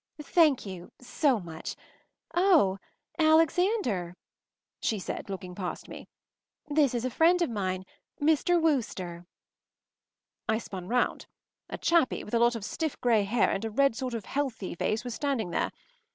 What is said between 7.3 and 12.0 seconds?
of mine—Mr. Wooster.” I spun round. A